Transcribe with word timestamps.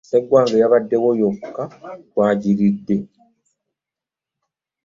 Sseggwanga 0.07 0.53
eyabaddewo 0.57 1.09
yokka 1.21 1.63
twagiridde. 2.09 2.97